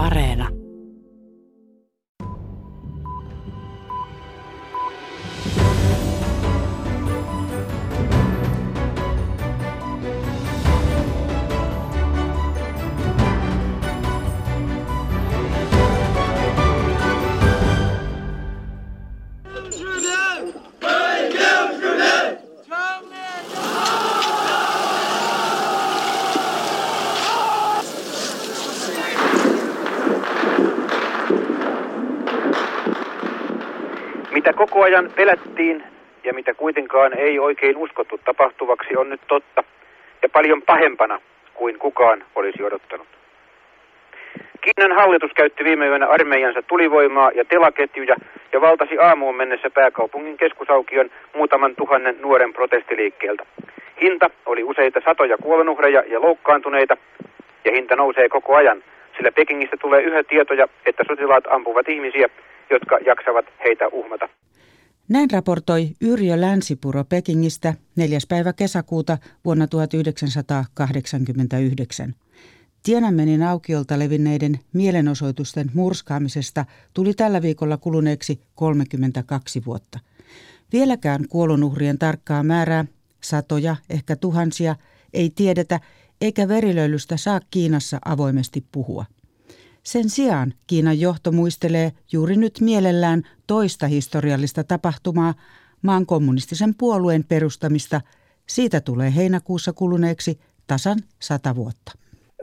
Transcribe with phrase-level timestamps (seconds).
[0.00, 0.59] Areena.
[34.80, 35.82] Koko ajan pelättiin
[36.24, 39.64] ja mitä kuitenkaan ei oikein uskottu tapahtuvaksi on nyt totta
[40.22, 41.20] ja paljon pahempana
[41.54, 43.06] kuin kukaan olisi odottanut.
[44.60, 48.16] Kiinan hallitus käytti viime yönä armeijansa tulivoimaa ja telaketjuja
[48.52, 53.46] ja valtasi aamuun mennessä pääkaupungin keskusaukion muutaman tuhannen nuoren protestiliikkeeltä.
[54.02, 56.96] Hinta oli useita satoja kuolonuhreja ja loukkaantuneita
[57.64, 58.82] ja hinta nousee koko ajan,
[59.16, 62.28] sillä Pekingistä tulee yhä tietoja, että sotilaat ampuvat ihmisiä,
[62.70, 64.28] jotka jaksavat heitä uhmata.
[65.10, 68.18] Näin raportoi Yrjö Länsipuro Pekingistä 4.
[68.28, 72.14] päivä kesäkuuta vuonna 1989.
[72.82, 79.98] Tienanmenin aukiolta levinneiden mielenosoitusten murskaamisesta tuli tällä viikolla kuluneeksi 32 vuotta.
[80.72, 82.84] Vieläkään kuolonuhrien tarkkaa määrää,
[83.20, 84.76] satoja, ehkä tuhansia,
[85.12, 85.80] ei tiedetä,
[86.20, 89.04] eikä verilöylystä saa Kiinassa avoimesti puhua.
[89.82, 95.34] Sen sijaan Kiinan johto muistelee juuri nyt mielellään toista historiallista tapahtumaa,
[95.82, 98.00] maan kommunistisen puolueen perustamista.
[98.48, 101.92] Siitä tulee heinäkuussa kuluneeksi tasan sata vuotta.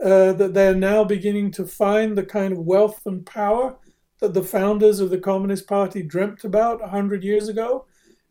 [0.00, 3.72] Uh, they are now beginning to find the kind of wealth and power
[4.20, 7.86] that the founders of the Communist Party dreamt about 100 years ago.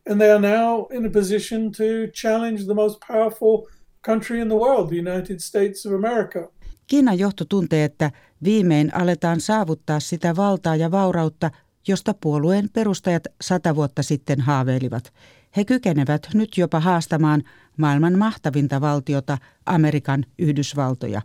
[0.10, 3.68] And they are now in a position to challenge the most powerful
[4.02, 6.48] country in the world, the United States of America.
[6.88, 8.12] Kiinan johto tuntee, että
[8.44, 11.52] viimein aletaan saavuttaa sitä valtaa ja vaurautta,
[11.88, 15.14] josta puolueen perustajat sata vuotta sitten haaveilivat.
[15.58, 17.44] He kykenevät nyt jopa haastamaan
[17.78, 21.22] maailman mahtavinta valtiota, Amerikan Yhdysvaltoja.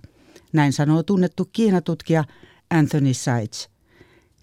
[0.53, 2.25] Näin sanoo tunnettu Kiinatutkija
[2.71, 3.67] Anthony Seitz.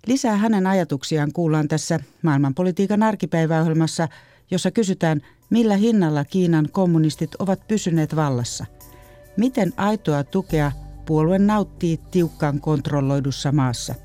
[0.08, 4.08] Lisää hänen ajatuksiaan kuullaan tässä maailmanpolitiikan arkipäiväohjelmassa,
[4.52, 8.66] jossa kysytään, millä hinnalla Kiinan kommunistit ovat pysyneet vallassa.
[9.38, 10.72] Miten aitoa tukea
[11.10, 13.96] puolue nauttii tiukkaan kontrolloidussa maassa.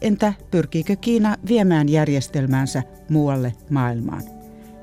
[0.00, 4.22] Entä pyrkiikö Kiina viemään järjestelmäänsä muualle maailmaan?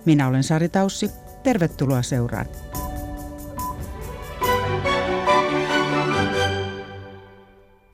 [0.05, 1.11] Minä olen Sari Taussi.
[1.43, 2.45] Tervetuloa seuraan.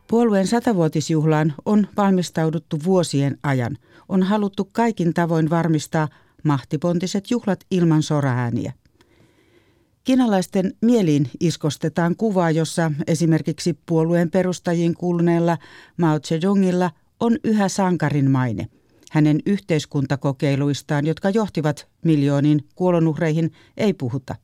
[0.07, 3.77] Puolueen satavuotisjuhlaan on valmistauduttu vuosien ajan.
[4.09, 6.07] On haluttu kaikin tavoin varmistaa
[6.43, 8.73] mahtipontiset juhlat ilman soraääniä–
[10.07, 15.57] Kiinalaisten mieliin iskostetaan kuvaa, jossa esimerkiksi puolueen perustajiin kuuluneella
[15.97, 18.67] Mao Zedongilla on yhä sankarin maine.
[19.11, 24.35] Hänen yhteiskuntakokeiluistaan, jotka johtivat miljooniin kuolonuhreihin, ei puhuta.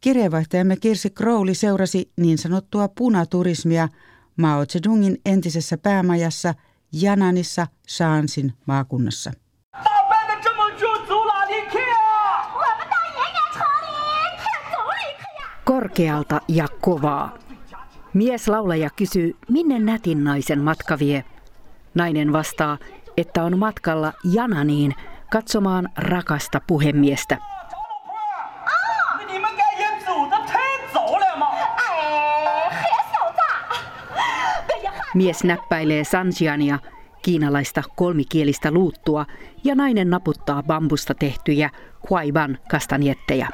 [0.00, 3.88] Kirjeenvaihtajamme Kirsi Crowley seurasi niin sanottua punaturismia
[4.36, 6.54] Mao Zedongin entisessä päämajassa
[6.92, 9.32] Jananissa Shaansin maakunnassa.
[15.64, 17.38] Korkealta ja kovaa.
[18.14, 21.24] Mies laulaja kysyy, minne nätin naisen matka vie.
[21.94, 22.78] Nainen vastaa,
[23.16, 24.94] että on matkalla Jananiin
[25.32, 27.38] katsomaan rakasta puhemiestä.
[35.14, 36.78] Mies näppäilee sanjiania,
[37.22, 39.26] kiinalaista kolmikielistä luuttua,
[39.64, 41.70] ja nainen naputtaa bambusta tehtyjä
[42.10, 43.48] huaiban kastanjetteja.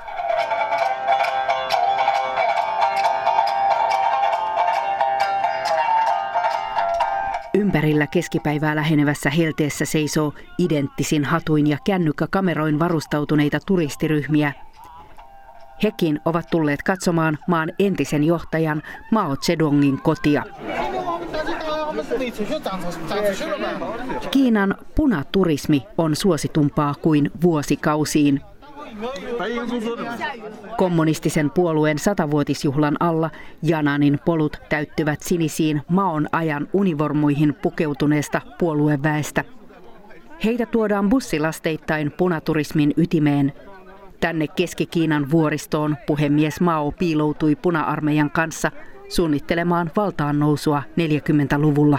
[7.55, 14.53] Ympärillä keskipäivää lähenevässä helteessä seisoo identtisin hatuin ja kännykkäkameroin varustautuneita turistiryhmiä.
[15.83, 20.45] Hekin ovat tulleet katsomaan maan entisen johtajan Mao Zedongin kotia.
[24.31, 28.41] Kiinan punaturismi on suositumpaa kuin vuosikausiin.
[30.77, 33.31] Kommunistisen puolueen satavuotisjuhlan alla
[33.63, 39.45] Jananin polut täyttyvät sinisiin maon ajan univormuihin pukeutuneesta puolueväestä.
[40.45, 43.53] Heitä tuodaan bussilasteittain punaturismin ytimeen.
[44.21, 48.71] Tänne Keski-Kiinan vuoristoon puhemies Mao piiloutui puna-armeijan kanssa
[49.09, 51.99] suunnittelemaan valtaan nousua 40-luvulla.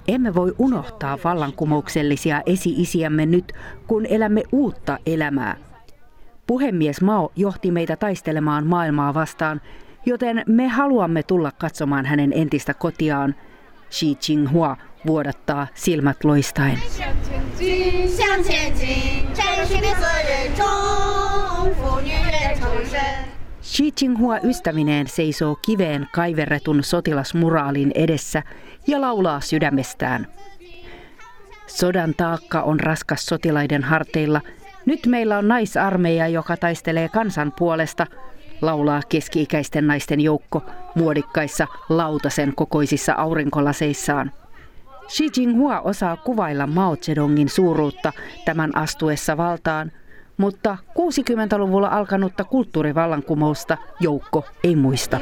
[0.07, 3.53] Emme voi unohtaa vallankumouksellisia esi-isiämme nyt,
[3.87, 5.57] kun elämme uutta elämää.
[6.47, 9.61] Puhemies Mao johti meitä taistelemaan maailmaa vastaan,
[10.07, 13.35] joten me haluamme tulla katsomaan hänen entistä kotiaan.
[13.91, 14.77] Xi Jinghua
[15.07, 16.79] vuodattaa silmät loistaen.
[23.64, 28.44] Xi Jinghua ystävineen seisoo kiveen kaiverretun sotilasmuraalin edessä
[28.88, 30.28] ja laulaa sydämestään.
[31.68, 34.42] Sodan taakka on raskas sotilaiden harteilla.
[34.86, 38.08] Nyt meillä on naisarmeija, joka taistelee kansan puolesta,
[38.62, 40.64] laulaa keski-ikäisten naisten joukko
[40.96, 44.32] muodikkaissa lautasen kokoisissa aurinkolaseissaan.
[45.08, 48.14] Xi Jinghua osaa kuvailla Mao Zedongin suuruutta
[48.46, 49.92] tämän astuessa valtaan–
[50.44, 55.20] mutta 60-luvulla alkanutta kulttuurivallankumousta joukko ei muista.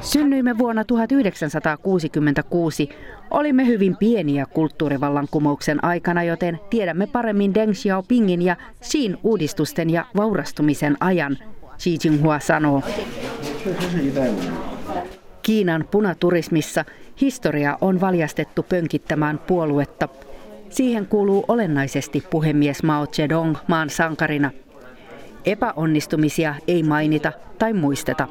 [0.00, 2.88] Synnyimme vuonna 1966.
[3.30, 10.96] Olimme hyvin pieniä kulttuurivallankumouksen aikana, joten tiedämme paremmin Deng Xiaopingin ja Xin uudistusten ja vaurastumisen
[11.00, 11.38] ajan,
[11.78, 12.82] Xi Jinghua sanoo.
[15.42, 16.84] Kiinan punaturismissa
[17.20, 20.08] historia on valjastettu pönkittämään puoluetta.
[20.70, 24.50] Siihen kuuluu olennaisesti puhemies Mao Zedong maan sankarina.
[25.44, 28.28] Epäonnistumisia ei mainita tai muisteta.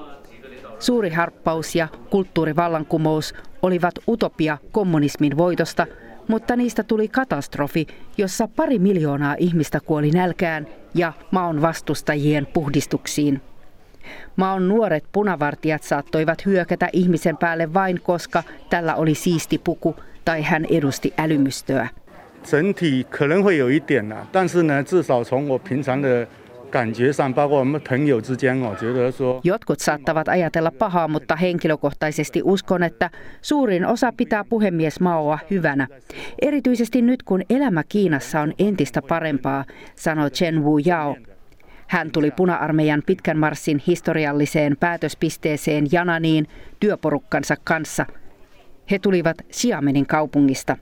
[0.79, 5.87] Suuri harppaus ja kulttuurivallankumous olivat utopia kommunismin voitosta,
[6.27, 7.87] mutta niistä tuli katastrofi,
[8.17, 13.41] jossa pari miljoonaa ihmistä kuoli nälkään ja maon vastustajien puhdistuksiin.
[14.36, 20.64] Maon nuoret punavartijat saattoivat hyökätä ihmisen päälle vain koska tällä oli siisti puku tai hän
[20.64, 21.88] edusti älymystöä.
[22.42, 26.26] 整体可能会有一点呐，但是呢，至少从我平常的
[26.70, 29.40] 感觉上，包括我们朋友之间哦，觉得说。
[29.42, 33.10] Jotkut saattavat ajatella pahaa, mutta henkilökohtaisesti uskon, että
[33.42, 35.88] suurin osa pitää puhemies Maoa hyvänä.
[36.42, 41.16] Erityisesti nyt, kun elämä Kiinassa on entistä parempaa, sanoi Chen Wu Yao.
[41.91, 46.47] hän tuli puna-armeijan pitkän marssin historialliseen päätöspisteeseen Jananiin
[46.79, 48.05] työporukkansa kanssa.
[48.91, 50.77] He tulivat Siamenin kaupungista.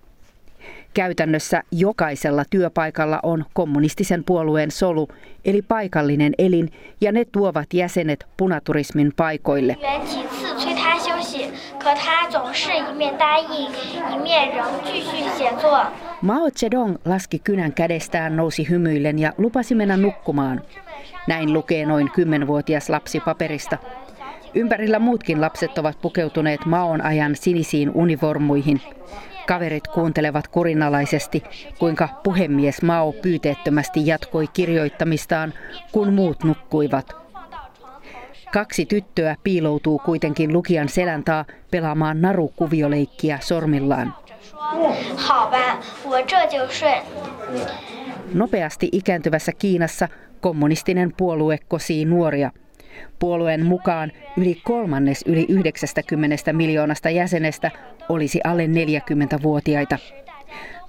[0.93, 5.07] Käytännössä jokaisella työpaikalla on kommunistisen puolueen solu,
[5.45, 6.71] eli paikallinen elin,
[7.01, 9.77] ja ne tuovat jäsenet punaturismin paikoille.
[16.21, 20.61] Mao Zedong laski kynän kädestään, nousi hymyillen ja lupasi mennä nukkumaan.
[21.27, 23.77] Näin lukee noin kymmenvuotias lapsi paperista.
[24.53, 28.81] Ympärillä muutkin lapset ovat pukeutuneet maon ajan sinisiin univormuihin.
[29.49, 31.43] Kaverit kuuntelevat kurinalaisesti,
[31.79, 35.53] kuinka puhemies Mao pyyteettömästi jatkoi kirjoittamistaan,
[35.91, 37.11] kun muut nukkuivat.
[38.53, 44.13] Kaksi tyttöä piiloutuu kuitenkin lukijan selän taa pelaamaan narukuvioleikkiä sormillaan.
[48.33, 50.07] Nopeasti ikääntyvässä Kiinassa
[50.41, 52.51] kommunistinen puolue kosii nuoria.
[53.19, 57.71] Puolueen mukaan yli kolmannes yli 90 miljoonasta jäsenestä
[58.09, 59.97] olisi alle 40-vuotiaita.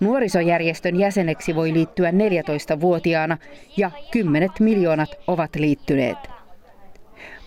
[0.01, 3.39] Nuorisojärjestön jäseneksi voi liittyä 14-vuotiaana
[3.77, 6.19] ja 10 miljoonat ovat liittyneet.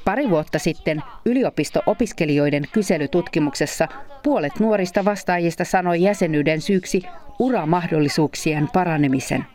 [0.05, 3.87] Pari vuotta sitten yliopisto-opiskelijoiden kyselytutkimuksessa
[4.23, 7.03] puolet nuorista vastaajista sanoi jäsenyyden syyksi
[7.39, 9.45] uramahdollisuuksien paranemisen.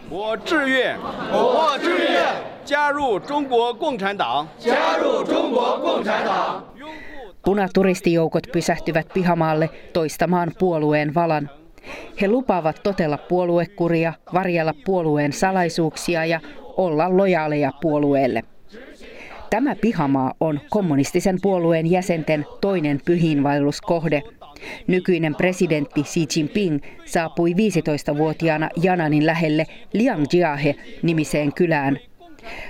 [7.44, 11.50] Punaturistijoukot pysähtyvät pihamaalle toistamaan puolueen valan.
[12.20, 16.40] He lupaavat totella puoluekuria, varjella puolueen salaisuuksia ja
[16.76, 18.42] olla lojaaleja puolueelle.
[19.50, 24.22] Tämä pihamaa on kommunistisen puolueen jäsenten toinen pyhiinvaelluskohde.
[24.87, 31.98] Nykyinen presidentti Xi Jinping saapui 15-vuotiaana Jananin lähelle Liangjiahe nimiseen kylään.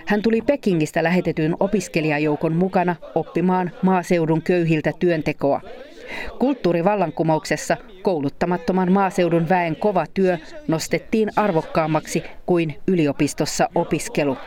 [0.07, 5.62] Hän tuli Pekingistä lähetetyn opiskelijajoukon mukana oppimaan maaseudun köyhiltä työntekoa.
[6.39, 14.38] Kulttuurivallankumouksessa kouluttamattoman maaseudun väen kova työ nostettiin arvokkaammaksi kuin yliopistossa opiskelu.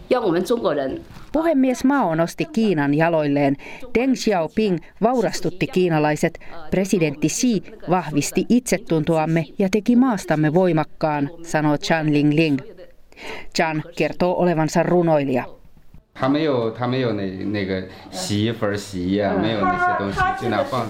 [1.32, 3.56] Puhemies Mao nosti Kiinan jaloilleen.
[3.94, 6.40] Deng Xiaoping vaurastutti kiinalaiset.
[6.72, 12.60] Presidentti Xi vahvisti itsetuntoamme ja teki maastamme voimakkaan, sanoo Chan Ling Ling.
[13.58, 15.44] Chan kertoo olevansa runoilija.
[16.20, 20.90] 他没有，他没有那那个洗衣粉、洗衣啊，没有那些东西，就那放。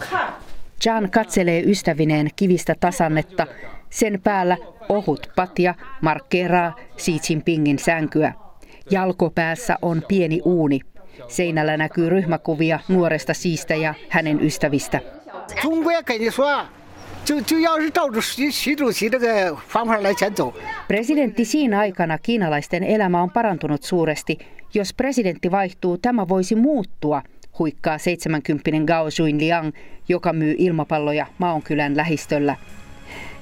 [0.86, 3.48] Jan katselee ystävineen kivistä tasannetta.
[3.90, 4.58] Sen päällä
[4.90, 8.34] ohut patja markkeeraa Xi Jinpingin sänkyä.
[8.91, 10.81] Jalkopäässä on pieni uuni.
[11.29, 15.01] Seinällä näkyy ryhmäkuvia nuoresta siistä ja hänen ystävistä.
[20.89, 24.39] Presidentti siinä aikana kiinalaisten elämä on parantunut suuresti.
[24.75, 27.23] Jos presidentti vaihtuu, tämä voisi muuttua,
[27.59, 29.07] huikkaa 70 Gao
[29.39, 29.73] Liang,
[30.09, 32.57] joka myy ilmapalloja Maonkylän lähistöllä.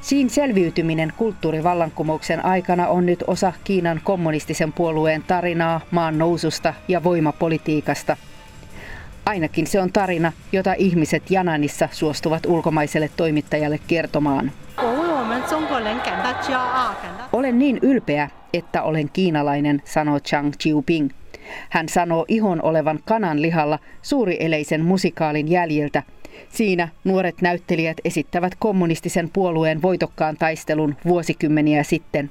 [0.00, 8.16] Siin selviytyminen kulttuurivallankumouksen aikana on nyt osa Kiinan kommunistisen puolueen tarinaa maan noususta ja voimapolitiikasta.
[9.26, 14.52] Ainakin se on tarina, jota ihmiset Jananissa suostuvat ulkomaiselle toimittajalle kertomaan.
[17.32, 21.10] Olen niin ylpeä, että olen kiinalainen, sanoo Chang Chiuping.
[21.70, 26.02] Hän sanoo ihon olevan kanan lihalla suurieleisen musikaalin jäljiltä–
[26.48, 32.30] Siinä nuoret näyttelijät esittävät kommunistisen puolueen voitokkaan taistelun vuosikymmeniä sitten.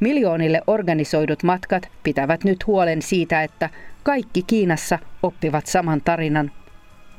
[0.00, 3.70] Miljoonille organisoidut matkat pitävät nyt huolen siitä, että
[4.02, 6.50] kaikki Kiinassa oppivat saman tarinan.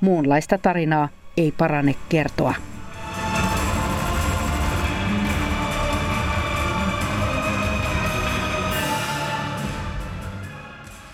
[0.02, 2.54] Muunlaista tarinaa ei parane kertoa.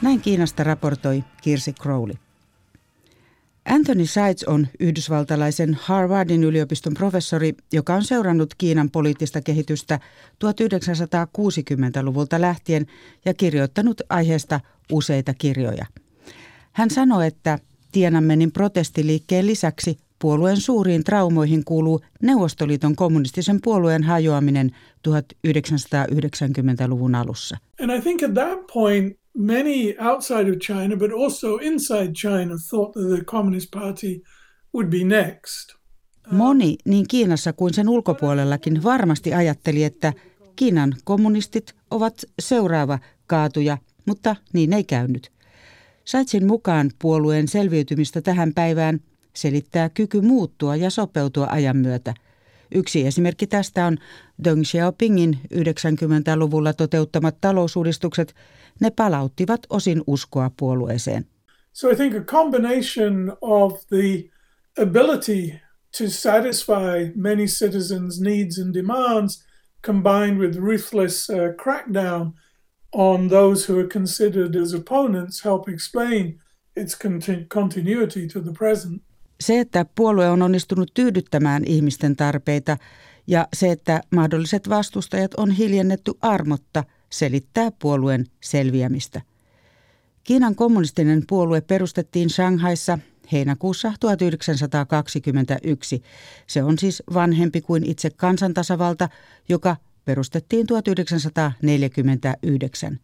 [0.01, 2.15] Näin Kiinasta raportoi Kirsi Crowley.
[3.66, 10.00] Anthony Seitz on yhdysvaltalaisen Harvardin yliopiston professori, joka on seurannut Kiinan poliittista kehitystä
[10.46, 12.86] 1960-luvulta lähtien
[13.25, 14.60] ja kirjoittanut aiheesta
[14.92, 15.86] useita kirjoja.
[16.72, 17.60] Hän sanoi, että
[17.92, 24.72] Tiananmenin protestiliikkeen lisäksi puolueen suuriin traumoihin kuuluu Neuvostoliiton kommunistisen puolueen hajoaminen
[25.08, 27.58] 1990-luvun alussa.
[27.82, 32.93] And I think at that point many outside of China, but also inside China, thought
[32.93, 34.21] that the Communist Party
[34.74, 35.79] would be next.
[36.31, 40.13] Moni niin Kiinassa kuin sen ulkopuolellakin varmasti ajatteli, että
[40.55, 45.31] Kiinan kommunistit ovat seuraava kaatuja, mutta niin ei käynyt.
[46.05, 49.00] Saitsin mukaan puolueen selviytymistä tähän päivään
[49.36, 52.13] selittää kyky muuttua ja sopeutua ajan myötä.
[52.75, 53.97] Yksi esimerkki tästä on
[54.43, 58.35] Deng Xiaopingin 90-luvulla toteuttamat talousuudistukset–
[58.79, 61.25] ne palauttivat osin uskoa puolueeseen.
[61.73, 64.29] So I think a combination of the
[64.81, 65.61] ability
[65.97, 69.45] to satisfy many citizens' needs and demands
[69.85, 72.31] combined with ruthless uh, crackdown
[72.91, 76.39] on those who are considered as opponents help explain
[76.75, 76.95] its
[77.49, 79.01] continuity to the present.
[79.39, 82.77] Se, että puolue on onnistunut tyydyttämään ihmisten tarpeita
[83.27, 89.22] ja se, että mahdolliset vastustajat on hiljennetty armotta– selittää puolueen selviämistä.
[90.24, 93.00] Kiinan kommunistinen puolue perustettiin Shanghaissa
[93.31, 96.03] heinäkuussa 1921.
[96.48, 99.10] Se on siis vanhempi kuin itse kansantasavalta,
[99.50, 103.00] joka perustettiin 1949.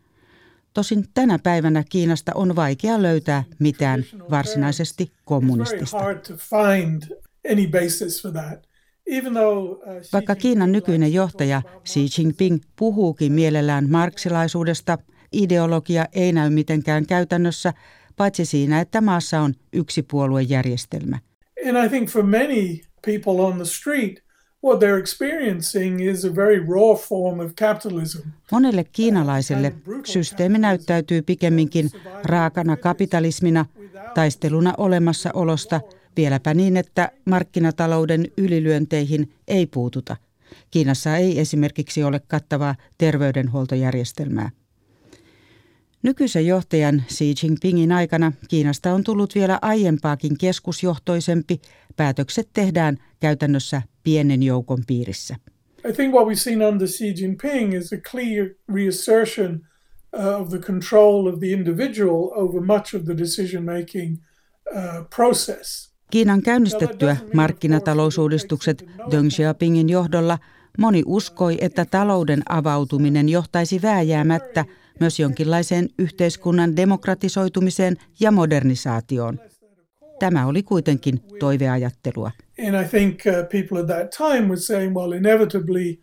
[0.75, 5.97] Tosin tänä päivänä Kiinasta on vaikea löytää mitään varsinaisesti kommunistista.
[5.97, 6.03] Uh,
[10.13, 14.97] Vaikka Kiinan nykyinen johtaja Xi Jinping puhuukin mielellään marksilaisuudesta,
[15.33, 17.73] ideologia ei näy mitenkään käytännössä,
[18.15, 21.19] paitsi siinä, että maassa on yksi puoluejärjestelmä.
[21.67, 24.24] And I think for many people on the street,
[24.65, 28.19] what they're experiencing is a very raw form of capitalism.
[28.51, 29.73] Monelle kiinalaiselle
[30.05, 31.89] systeemi näyttäytyy pikemminkin
[32.23, 33.65] raakana kapitalismina,
[34.13, 35.81] taisteluna olemassaolosta–
[36.17, 40.17] Vieläpä niin, että markkinatalouden ylilyönteihin ei puututa.
[40.71, 44.49] Kiinassa ei esimerkiksi ole kattavaa terveydenhuoltojärjestelmää.
[46.03, 51.61] Nykyisen johtajan Xi Jinpingin aikana Kiinasta on tullut vielä aiempaakin keskusjohtoisempi.
[51.95, 55.35] Päätökset tehdään käytännössä pienen joukon piirissä.
[55.89, 59.61] I think what we've seen under Xi Jinping is a clear reassertion
[60.17, 64.17] uh, of the control of the individual over much of the decision making
[64.75, 65.95] uh, process.
[66.11, 70.39] Kiinan käynnistettyä markkinatalousuudistukset Deng Xiaopingin johdolla
[70.77, 74.65] moni uskoi, että talouden avautuminen johtaisi vääjäämättä
[74.99, 79.39] myös jonkinlaiseen yhteiskunnan demokratisoitumiseen ja modernisaatioon.
[80.19, 82.31] Tämä oli kuitenkin toiveajattelua.
[82.57, 85.99] And I think uh, people at that time were saying, well, inevitably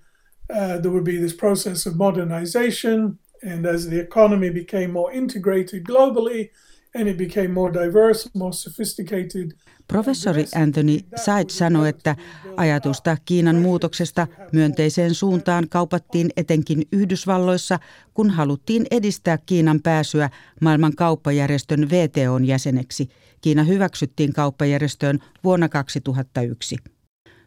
[0.50, 5.84] uh, there would be this process of modernization, and as the economy became more integrated
[5.84, 6.50] globally,
[6.94, 9.52] and it became more diverse, more sophisticated,
[9.88, 12.16] Professori Anthony Said sanoi, että
[12.56, 17.78] ajatusta Kiinan muutoksesta myönteiseen suuntaan kaupattiin etenkin Yhdysvalloissa,
[18.14, 20.30] kun haluttiin edistää Kiinan pääsyä
[20.60, 23.08] maailman kauppajärjestön VTOn jäseneksi.
[23.40, 26.76] Kiina hyväksyttiin kauppajärjestöön vuonna 2001.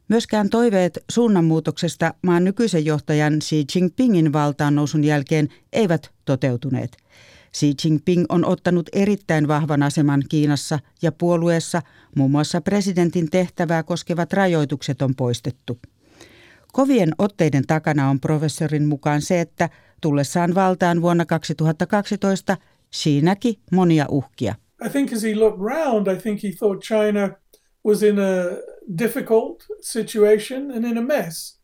[0.08, 6.98] Myöskään toiveet suunnanmuutoksesta maan nykyisen johtajan Xi Jinpingin valtaan nousun jälkeen eivät toteutuneet.
[7.56, 11.82] Xi Jinping on ottanut erittäin vahvan aseman Kiinassa ja puolueessa
[12.16, 15.78] muun muassa presidentin tehtävää koskevat rajoitukset on poistettu.
[16.74, 19.70] Kovien otteiden takana on professorin mukaan se, että
[20.02, 22.58] tullessaan valtaan vuonna 2012
[22.96, 24.56] Xi näki monia uhkia.
[24.86, 27.30] I think as he looked round, I think he thought China
[27.86, 28.34] was in a
[28.98, 31.60] difficult situation and in a mess.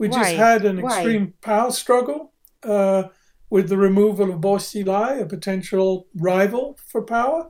[0.00, 0.18] We Why?
[0.18, 0.86] just had an Why?
[0.86, 2.32] extreme power struggle
[2.66, 3.10] uh,
[3.54, 7.44] with the removal of Bo Xilai, a potential rival for power.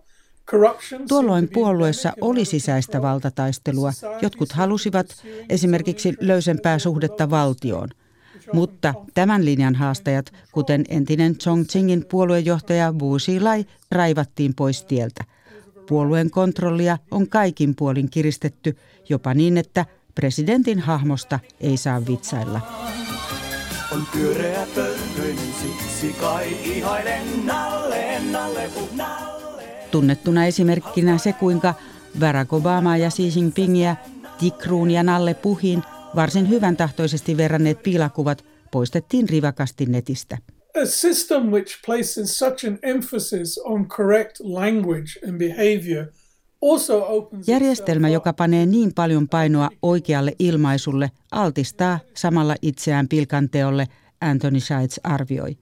[1.08, 3.92] Tuolloin puolueessa oli sisäistä valtataistelua.
[4.22, 5.06] Jotkut halusivat
[5.48, 7.88] esimerkiksi löysempää suhdetta valtioon.
[8.52, 15.24] Mutta tämän linjan haastajat, kuten entinen Chongqingin puoluejohtaja Wu Xilai, raivattiin pois tieltä.
[15.88, 18.76] Puolueen kontrollia on kaikin puolin kiristetty,
[19.08, 22.60] jopa niin, että presidentin hahmosta ei saa vitsailla.
[23.94, 24.66] On pyöreä
[25.62, 29.62] siksi kai ihailen nalle, nalle, nalle.
[29.90, 31.74] Tunnettuna esimerkkinä se, kuinka
[32.18, 33.96] Barack Obama ja Xi Jinpingiä,
[34.38, 35.82] Tikruun ja Nalle Puhin
[36.16, 40.38] varsin hyvän tahtoisesti verranneet piilakuvat poistettiin rivakasti netistä.
[40.82, 46.06] A system which places such an emphasis on correct language and behavior
[47.46, 53.86] Järjestelmä, joka panee niin paljon painoa oikealle ilmaisulle, altistaa samalla itseään pilkanteolle,
[54.20, 55.56] Anthony Scheitz arvioi.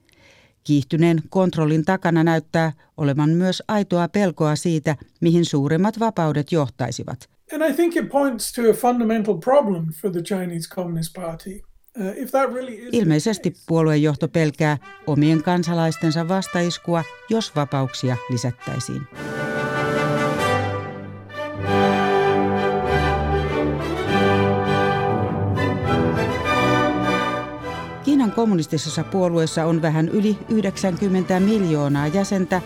[0.64, 7.28] Kiihtyneen kontrollin takana näyttää olevan myös aitoa pelkoa siitä, mihin suuremmat vapaudet johtaisivat.
[7.54, 11.60] And I think it points to a fundamental problem for the Chinese Communist Party.
[12.00, 19.02] Uh, Ilmeisesti puoluejohto pelkää omien kansalaistensa vastaiskua, jos vapauksia lisättäisiin.
[28.34, 32.62] Kommunistisessa puolueessa on vähän yli 90 miljoonaa jäsentä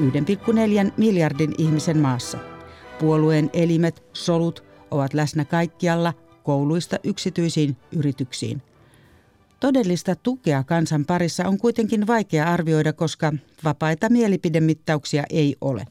[0.00, 2.38] 1,4 miljardin ihmisen maassa.
[3.00, 8.62] Puolueen elimet, solut ovat läsnä kaikkialla kouluista yksityisiin yrityksiin.
[9.60, 13.32] Todellista tukea kansan parissa on kuitenkin vaikea arvioida, koska
[13.64, 15.84] vapaita mielipidemittauksia ei ole.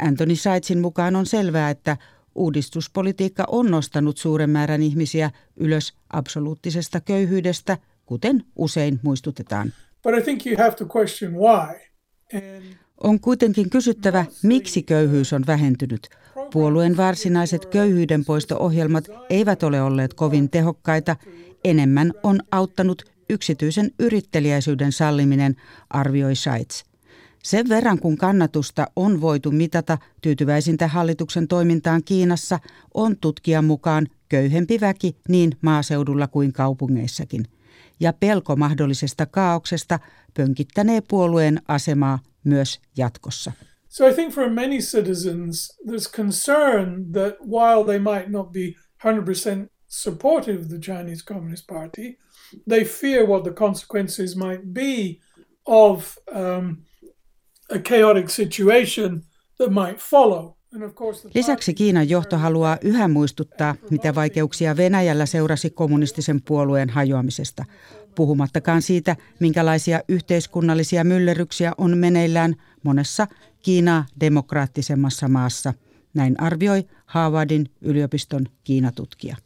[0.00, 1.96] Anthony Saitsin mukaan on selvää, että
[2.34, 9.72] uudistuspolitiikka on nostanut suuren määrän ihmisiä ylös absoluuttisesta köyhyydestä, kuten usein muistutetaan.
[10.02, 11.74] But I think you have to question why.
[12.34, 12.62] And
[13.00, 16.08] on kuitenkin kysyttävä, miksi köyhyys on vähentynyt.
[16.52, 21.16] Puolueen varsinaiset köyhyydenpoisto-ohjelmat eivät ole olleet kovin tehokkaita.
[21.64, 25.56] Enemmän on auttanut yksityisen yritteliäisyyden salliminen,
[25.90, 26.82] arvioi Scheitz.
[27.42, 32.58] Sen verran kun kannatusta on voitu mitata tyytyväisintä hallituksen toimintaan Kiinassa,
[32.94, 37.44] on tutkijan mukaan köyhempi väki niin maaseudulla kuin kaupungeissakin.
[38.00, 39.98] Ja pelko mahdollisesta kaauksesta
[40.34, 43.52] pönkittänee puolueen asemaa myös jatkossa.
[43.88, 49.68] So I think for many citizens there's concern that while they might not be 100%
[49.88, 52.18] supportive of the Chinese Communist Party,
[52.68, 55.20] they fear what the consequences might be
[55.66, 56.84] of um,
[57.70, 59.22] a chaotic situation
[59.58, 60.56] that might follow.
[61.34, 67.64] Lisäksi Kiinan johto haluaa yhä muistuttaa, mitä vaikeuksia Venäjällä seurasi kommunistisen puolueen hajoamisesta
[68.16, 73.26] puhumattakaan siitä, minkälaisia yhteiskunnallisia myllerryksiä on meneillään monessa
[73.62, 75.74] Kiinaa demokraattisemmassa maassa.
[76.14, 79.36] Näin arvioi Harvardin yliopiston Kiinatutkija.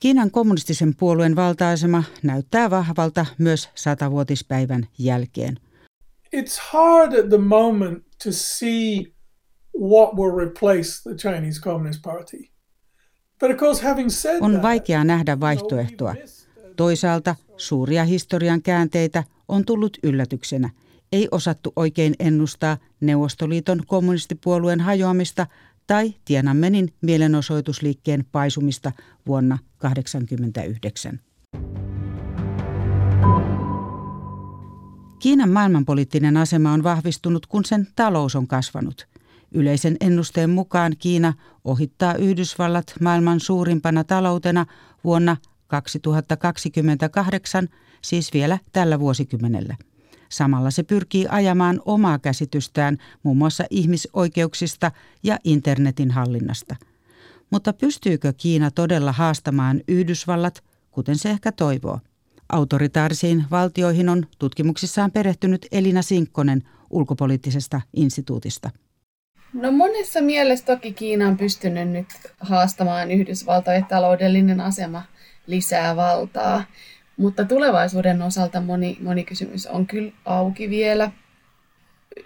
[0.00, 5.60] Kiinan kommunistisen puolueen valtaasema näyttää vahvalta myös satavuotispäivän jälkeen.
[6.36, 9.17] It's hard at the moment to see
[9.80, 12.50] what will replace the Chinese Communist Party.
[13.40, 16.14] But of course, having said on vaikea nähdä vaihtoehtoa.
[16.76, 20.70] Toisaalta suuria historian käänteitä on tullut yllätyksenä.
[21.12, 25.46] Ei osattu oikein ennustaa Neuvostoliiton kommunistipuolueen hajoamista
[25.86, 28.92] tai Tiananmenin mielenosoitusliikkeen paisumista
[29.26, 31.20] vuonna 1989.
[35.18, 39.08] Kiinan maailmanpoliittinen asema on vahvistunut, kun sen talous on kasvanut.
[39.52, 41.32] Yleisen ennusteen mukaan Kiina
[41.64, 44.66] ohittaa Yhdysvallat maailman suurimpana taloutena
[45.04, 47.68] vuonna 2028,
[48.02, 49.76] siis vielä tällä vuosikymmenellä.
[50.28, 56.76] Samalla se pyrkii ajamaan omaa käsitystään muun muassa ihmisoikeuksista ja internetin hallinnasta.
[57.50, 62.00] Mutta pystyykö Kiina todella haastamaan Yhdysvallat, kuten se ehkä toivoo?
[62.48, 68.70] Autoritaarisiin valtioihin on tutkimuksissaan perehtynyt Elina Sinkkonen ulkopoliittisesta instituutista.
[69.52, 72.06] No monessa mielessä toki Kiina on pystynyt nyt
[72.40, 75.02] haastamaan Yhdysvaltojen taloudellinen asema
[75.46, 76.64] lisää valtaa,
[77.16, 81.10] mutta tulevaisuuden osalta moni, moni kysymys on kyllä auki vielä.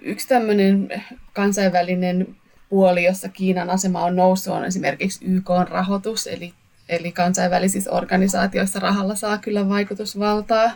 [0.03, 2.37] Yksi tämmöinen kansainvälinen
[2.69, 6.55] puoli, jossa Kiinan asema on noussut, on esimerkiksi YK-rahoitus, eli,
[6.89, 10.71] eli kansainvälisissä organisaatioissa rahalla saa kyllä vaikutusvaltaa,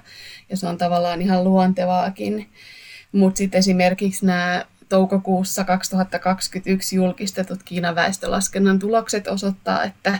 [0.50, 2.48] ja se on tavallaan ihan luontevaakin.
[3.12, 10.18] Mutta sitten esimerkiksi nämä toukokuussa 2021 julkistetut Kiinan väestölaskennan tulokset osoittaa, että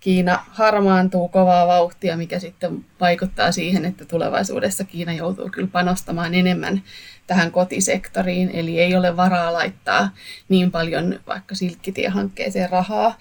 [0.00, 6.82] Kiina harmaantuu kovaa vauhtia, mikä sitten vaikuttaa siihen, että tulevaisuudessa Kiina joutuu kyllä panostamaan enemmän
[7.26, 10.10] tähän kotisektoriin, eli ei ole varaa laittaa
[10.48, 13.14] niin paljon vaikka silkkitiehankkeeseen rahaa.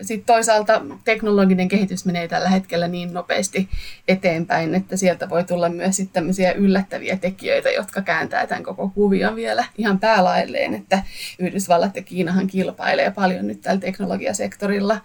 [0.00, 3.68] Sitten toisaalta teknologinen kehitys menee tällä hetkellä niin nopeasti
[4.08, 9.36] eteenpäin, että sieltä voi tulla myös sitten tämmöisiä yllättäviä tekijöitä, jotka kääntää tämän koko kuvion
[9.36, 11.02] vielä ihan päälailleen, että
[11.38, 15.00] Yhdysvallat ja Kiinahan kilpailee paljon nyt tällä teknologiasektorilla.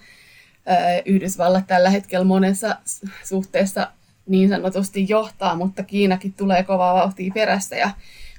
[1.05, 2.75] Yhdysvallat tällä hetkellä monessa
[3.23, 3.91] suhteessa
[4.27, 7.89] niin sanotusti johtaa, mutta Kiinakin tulee kovaa vauhtia perässä ja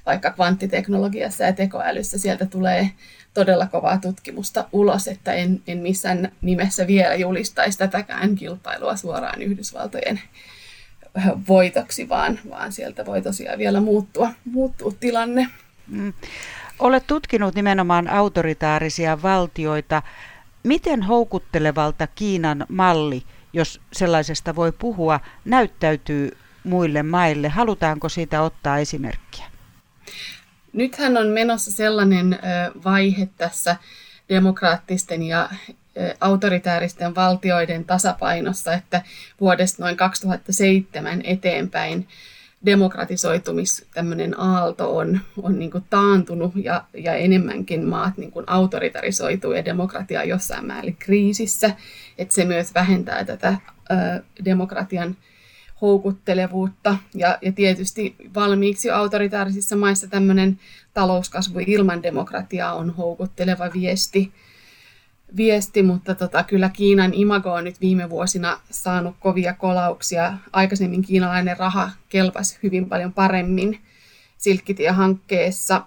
[0.05, 2.91] vaikka kvanttiteknologiassa ja tekoälyssä sieltä tulee
[3.33, 10.21] todella kovaa tutkimusta ulos, että en, en missään nimessä vielä julistaisi tätäkään kilpailua suoraan Yhdysvaltojen
[11.47, 15.47] voitoksi, vaan, vaan sieltä voi tosiaan vielä muuttua, muuttua tilanne.
[15.87, 16.13] Mm.
[16.79, 20.01] Olet tutkinut nimenomaan autoritaarisia valtioita.
[20.63, 27.49] Miten houkuttelevalta Kiinan malli, jos sellaisesta voi puhua, näyttäytyy muille maille?
[27.49, 29.45] Halutaanko siitä ottaa esimerkkiä?
[30.73, 32.39] Nythän on menossa sellainen
[32.83, 33.75] vaihe tässä
[34.29, 35.49] demokraattisten ja
[36.19, 39.01] autoritääristen valtioiden tasapainossa, että
[39.41, 42.07] vuodesta noin 2007 eteenpäin
[42.65, 49.51] demokratisoitumis tämmöinen aalto on, on niin kuin taantunut ja, ja enemmänkin maat niin kuin autoritarisoituu
[49.51, 51.71] ja demokratia on jossain määrin kriisissä.
[52.17, 53.57] Että se myös vähentää tätä
[53.91, 55.17] ö, demokratian
[55.81, 56.97] houkuttelevuutta.
[57.15, 60.59] Ja, ja tietysti valmiiksi autoritaarisissa maissa tämmöinen
[60.93, 64.31] talouskasvu ilman demokratiaa on houkutteleva viesti.
[65.35, 70.33] viesti mutta tota, kyllä Kiinan imago on nyt viime vuosina saanut kovia kolauksia.
[70.53, 73.79] Aikaisemmin kiinalainen raha kelpasi hyvin paljon paremmin
[74.37, 75.85] Silkkitie-hankkeessa.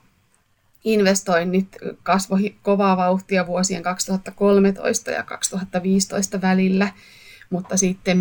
[0.85, 6.89] Investoinnit kasvoi kovaa vauhtia vuosien 2013 ja 2015 välillä,
[7.51, 8.19] mutta sitten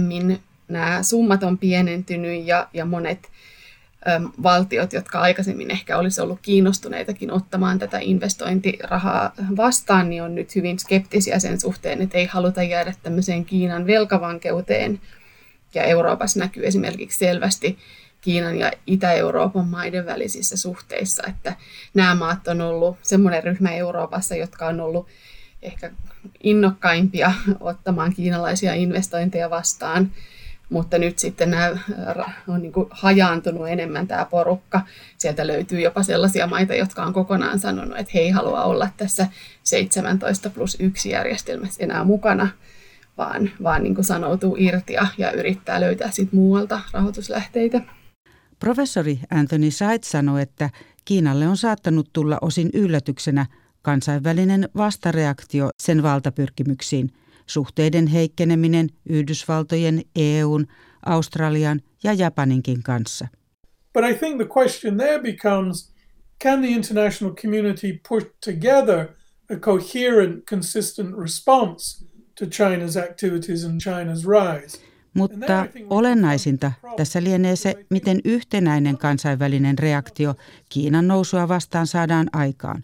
[0.67, 3.29] nämä summat on pienentynyt ja, ja monet
[4.07, 10.55] äm, valtiot, jotka aikaisemmin ehkä olisi ollut kiinnostuneitakin ottamaan tätä investointirahaa vastaan, niin on nyt
[10.55, 15.01] hyvin skeptisiä sen suhteen, että ei haluta jäädä tämmöiseen Kiinan velkavankeuteen.
[15.73, 17.77] Ja Euroopassa näkyy esimerkiksi selvästi
[18.21, 21.55] Kiinan ja Itä-Euroopan maiden välisissä suhteissa, että
[21.93, 25.07] nämä maat on ollut semmoinen ryhmä Euroopassa, jotka on ollut
[25.61, 25.91] ehkä
[26.43, 30.11] innokkaimpia ottamaan kiinalaisia investointeja vastaan
[30.73, 31.77] mutta nyt sitten nämä
[32.47, 34.81] on niin kuin hajaantunut enemmän tämä porukka.
[35.17, 39.27] Sieltä löytyy jopa sellaisia maita, jotka on kokonaan sanonut, että he ei halua olla tässä
[39.63, 42.47] 17 plus 1 järjestelmässä enää mukana,
[43.17, 47.81] vaan, vaan niin kuin sanoutuu irti ja, ja yrittää löytää sit muualta rahoituslähteitä.
[48.59, 50.69] Professori Anthony Said sanoi, että
[51.05, 53.45] Kiinalle on saattanut tulla osin yllätyksenä
[53.81, 57.11] kansainvälinen vastareaktio sen valtapyrkimyksiin–
[57.47, 60.67] suhteiden heikkeneminen Yhdysvaltojen, EUn,
[61.05, 63.27] Australian ja Japaninkin kanssa.
[63.93, 65.93] But I think the question there becomes
[66.43, 69.07] can the international community put together
[69.51, 72.05] a coherent, consistent response
[72.39, 74.77] to China's activities and China's rise?
[75.13, 80.35] Mutta olennaisinta tässä lienee se, miten yhtenäinen kansainvälinen reaktio
[80.69, 82.83] Kiinan nousua vastaan saadaan aikaan.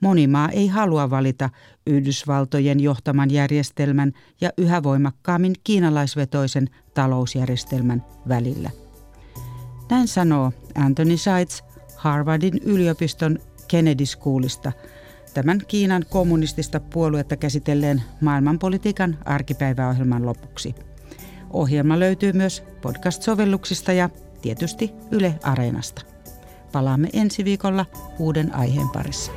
[0.00, 1.50] Moni maa ei halua valita
[1.86, 8.70] Yhdysvaltojen johtaman järjestelmän ja yhä voimakkaammin kiinalaisvetoisen talousjärjestelmän välillä.
[9.90, 11.62] Näin sanoo Anthony Seitz
[11.96, 14.72] Harvardin yliopiston Kennedy Schoolista,
[15.34, 20.74] tämän Kiinan kommunistista puoluetta käsitelleen maailmanpolitiikan arkipäiväohjelman lopuksi.
[21.50, 24.10] Ohjelma löytyy myös podcast-sovelluksista ja
[24.42, 26.02] tietysti Yle Areenasta.
[26.72, 27.86] Palaamme ensi viikolla
[28.18, 29.32] uuden aiheen parissa.